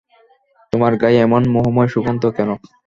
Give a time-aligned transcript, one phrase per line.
[0.73, 2.49] তোমার গায়ে এমন মোহময় সুগন্ধ কেন!